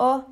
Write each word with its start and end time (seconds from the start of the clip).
Ó, 0.00 0.18
oh, 0.18 0.22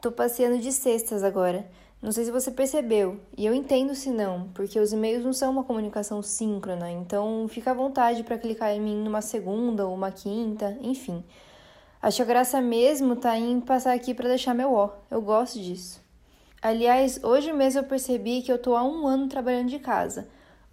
tô 0.00 0.10
passeando 0.10 0.58
de 0.58 0.72
cestas 0.72 1.22
agora. 1.22 1.70
Não 2.00 2.10
sei 2.10 2.24
se 2.24 2.30
você 2.30 2.50
percebeu, 2.50 3.20
e 3.36 3.44
eu 3.44 3.52
entendo 3.52 3.94
se 3.94 4.08
não, 4.08 4.48
porque 4.54 4.80
os 4.80 4.94
e-mails 4.94 5.22
não 5.22 5.34
são 5.34 5.52
uma 5.52 5.62
comunicação 5.62 6.22
síncrona, 6.22 6.90
então 6.90 7.46
fica 7.46 7.72
à 7.72 7.74
vontade 7.74 8.24
para 8.24 8.38
clicar 8.38 8.70
em 8.70 8.80
mim 8.80 8.96
numa 8.96 9.20
segunda 9.20 9.86
ou 9.86 9.94
uma 9.94 10.10
quinta, 10.10 10.78
enfim. 10.80 11.22
Acho 12.00 12.24
graça 12.24 12.62
mesmo 12.62 13.14
tá 13.14 13.36
em 13.36 13.60
passar 13.60 13.92
aqui 13.92 14.14
para 14.14 14.30
deixar 14.30 14.54
meu 14.54 14.72
ó. 14.72 14.88
Eu 15.10 15.20
gosto 15.20 15.60
disso. 15.60 16.00
Aliás, 16.62 17.22
hoje 17.22 17.52
mesmo 17.52 17.80
eu 17.80 17.84
percebi 17.84 18.40
que 18.40 18.50
eu 18.50 18.56
tô 18.56 18.74
há 18.74 18.82
um 18.82 19.06
ano 19.06 19.28
trabalhando 19.28 19.68
de 19.68 19.78
casa, 19.78 20.28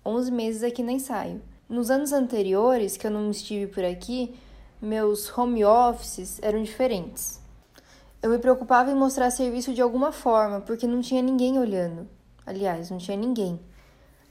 11 0.05 0.31
meses 0.31 0.63
aqui 0.63 0.81
na 0.81 0.93
ensaio. 0.93 1.41
Nos 1.67 1.91
anos 1.91 2.13
anteriores, 2.13 2.95
que 2.95 3.05
eu 3.05 3.11
não 3.11 3.29
estive 3.29 3.67
por 3.67 3.83
aqui, 3.83 4.33
meus 4.81 5.37
home 5.37 5.65
offices 5.65 6.39
eram 6.41 6.63
diferentes. 6.63 7.45
Eu 8.27 8.31
me 8.31 8.39
preocupava 8.39 8.91
em 8.91 8.93
mostrar 8.93 9.31
serviço 9.31 9.73
de 9.73 9.81
alguma 9.81 10.11
forma, 10.11 10.59
porque 10.59 10.85
não 10.85 10.99
tinha 10.99 11.21
ninguém 11.21 11.57
olhando. 11.57 12.09
Aliás, 12.45 12.91
não 12.91 12.97
tinha 12.97 13.15
ninguém. 13.15 13.57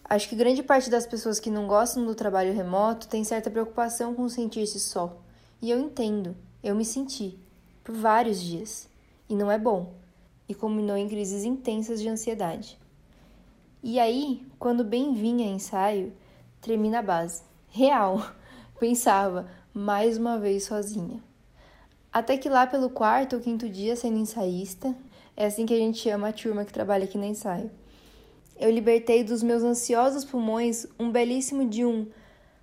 Acho 0.04 0.28
que 0.28 0.37
grande 0.37 0.62
parte 0.62 0.91
das 0.91 1.06
pessoas 1.06 1.41
que 1.41 1.50
não 1.50 1.66
gostam 1.66 2.04
do 2.04 2.14
trabalho 2.14 2.52
remoto 2.52 3.09
tem 3.09 3.24
certa 3.24 3.51
preocupação 3.51 4.14
com 4.14 4.28
sentir-se 4.28 4.78
só. 4.78 5.16
E 5.62 5.70
eu 5.70 5.80
entendo, 5.80 6.37
eu 6.62 6.74
me 6.74 6.84
senti, 6.84 7.38
por 7.82 7.95
vários 7.95 8.38
dias. 8.38 8.87
E 9.30 9.34
não 9.34 9.51
é 9.51 9.59
bom. 9.59 9.95
E 10.46 10.54
culminou 10.54 10.98
em 10.98 11.09
crises 11.09 11.42
intensas 11.42 11.98
de 11.98 12.06
ansiedade. 12.10 12.78
E 13.82 13.98
aí, 13.98 14.46
quando 14.59 14.84
bem 14.84 15.15
vinha 15.15 15.48
ensaio, 15.48 16.12
tremi 16.60 16.90
na 16.90 17.01
base. 17.01 17.45
Real. 17.68 18.30
Pensava, 18.78 19.48
mais 19.73 20.18
uma 20.18 20.38
vez 20.38 20.65
sozinha. 20.65 21.24
Até 22.16 22.38
que 22.38 22.48
lá 22.48 22.66
pelo 22.66 22.88
quarto 22.88 23.36
ou 23.36 23.42
quinto 23.42 23.68
dia 23.68 23.94
sendo 23.94 24.16
ensaísta, 24.16 24.96
é 25.36 25.44
assim 25.44 25.66
que 25.66 25.74
a 25.74 25.76
gente 25.76 25.98
chama 25.98 26.30
a 26.30 26.32
turma 26.32 26.64
que 26.64 26.72
trabalha 26.72 27.04
aqui 27.04 27.18
no 27.18 27.26
ensaio. 27.26 27.70
Eu 28.58 28.70
libertei 28.70 29.23
dos 29.23 29.42
meus 29.42 29.62
ansiosos 29.62 30.24
pulmões 30.24 30.86
um 30.98 31.10
belíssimo 31.10 31.68
de 31.68 31.84
um 31.84 32.06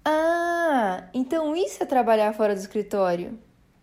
Ah, 0.03 1.07
então 1.13 1.55
isso 1.55 1.83
é 1.83 1.85
trabalhar 1.85 2.33
fora 2.33 2.55
do 2.55 2.61
escritório. 2.61 3.37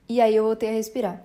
E 0.08 0.20
aí 0.20 0.34
eu 0.34 0.42
voltei 0.42 0.70
a 0.70 0.72
respirar. 0.72 1.22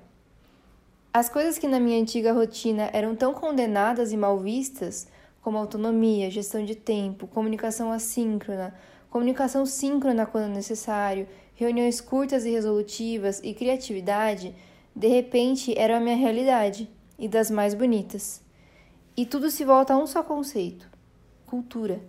As 1.11 1.27
coisas 1.27 1.57
que 1.57 1.67
na 1.67 1.79
minha 1.79 1.99
antiga 1.99 2.31
rotina 2.31 2.91
eram 2.93 3.15
tão 3.15 3.33
condenadas 3.33 4.11
e 4.11 4.17
mal 4.17 4.37
vistas, 4.37 5.07
como 5.41 5.57
autonomia, 5.57 6.29
gestão 6.29 6.63
de 6.63 6.75
tempo, 6.75 7.25
comunicação 7.25 7.91
assíncrona, 7.91 8.75
comunicação 9.15 9.65
síncrona 9.65 10.25
quando 10.25 10.53
necessário, 10.53 11.25
reuniões 11.53 12.01
curtas 12.01 12.43
e 12.43 12.49
resolutivas 12.49 13.39
e 13.45 13.53
criatividade, 13.53 14.53
de 14.93 15.07
repente 15.07 15.73
eram 15.79 15.95
a 15.95 15.99
minha 16.01 16.17
realidade 16.17 16.89
e 17.17 17.25
das 17.25 17.49
mais 17.49 17.73
bonitas. 17.73 18.41
E 19.15 19.25
tudo 19.25 19.49
se 19.49 19.63
volta 19.63 19.93
a 19.93 19.97
um 19.97 20.05
só 20.05 20.21
conceito: 20.21 20.89
cultura. 21.45 22.01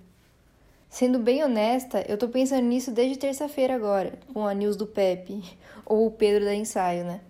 Sendo 0.88 1.20
bem 1.20 1.44
honesta, 1.44 2.04
eu 2.08 2.18
tô 2.18 2.26
pensando 2.26 2.64
nisso 2.64 2.90
desde 2.90 3.16
terça-feira 3.16 3.76
agora, 3.76 4.18
com 4.34 4.44
a 4.44 4.52
news 4.52 4.74
do 4.74 4.84
Pepe, 4.84 5.44
ou 5.86 6.08
o 6.08 6.10
Pedro 6.10 6.44
da 6.44 6.56
ensaio, 6.56 7.04
né? 7.04 7.20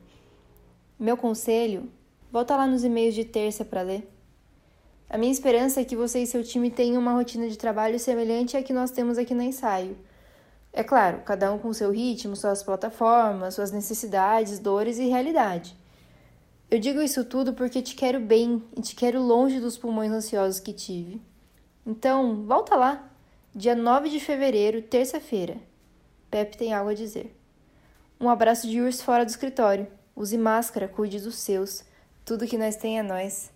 Meu 0.99 1.19
conselho, 1.19 1.87
volta 2.33 2.57
lá 2.57 2.67
nos 2.67 2.83
e-mails 2.83 3.15
de 3.15 3.27
terça 3.27 3.63
para 3.63 3.83
ler. 3.83 4.16
A 5.09 5.17
minha 5.17 5.33
esperança 5.33 5.81
é 5.81 5.85
que 5.85 5.97
você 5.97 6.21
e 6.23 6.27
seu 6.27 6.43
time 6.43 6.71
tenham 6.71 7.01
uma 7.01 7.13
rotina 7.13 7.49
de 7.49 7.57
trabalho 7.57 7.99
semelhante 7.99 8.57
à 8.57 8.63
que 8.63 8.73
nós 8.73 8.91
temos 8.91 9.19
aqui 9.19 9.35
no 9.35 9.43
ensaio 9.43 9.97
é 10.77 10.85
claro, 10.85 11.23
cada 11.25 11.51
um 11.51 11.59
com 11.59 11.73
seu 11.73 11.91
ritmo, 11.91 12.37
suas 12.37 12.63
plataformas, 12.63 13.55
suas 13.55 13.73
necessidades, 13.73 14.59
dores 14.59 14.99
e 14.99 15.09
realidade. 15.09 15.75
Eu 16.71 16.79
digo 16.79 17.01
isso 17.01 17.25
tudo 17.25 17.55
porque 17.55 17.81
te 17.81 17.95
quero 17.95 18.21
bem 18.21 18.63
e 18.77 18.83
te 18.83 18.95
quero 18.95 19.23
longe 19.23 19.59
dos 19.59 19.79
pulmões 19.79 20.13
ansiosos 20.13 20.61
que 20.61 20.75
tive. 20.75 21.19
Então, 21.87 22.45
volta 22.45 22.77
lá, 22.77 23.11
dia 23.55 23.75
9 23.75 24.11
de 24.11 24.21
fevereiro, 24.21 24.83
terça-feira. 24.83 25.57
Pepe 26.31 26.59
tem 26.59 26.75
algo 26.75 26.91
a 26.91 26.95
dizer. 26.95 27.35
Um 28.21 28.29
abraço 28.29 28.69
de 28.69 28.79
urso 28.79 29.03
fora 29.03 29.25
do 29.25 29.31
escritório. 29.31 29.87
Use 30.15 30.37
máscara, 30.37 30.89
cuide 30.89 31.21
dos 31.21 31.37
seus. 31.37 31.85
Tudo 32.23 32.47
que 32.47 32.59
nós 32.59 32.77
tem 32.77 32.99
é 32.99 33.03
nós. 33.03 33.51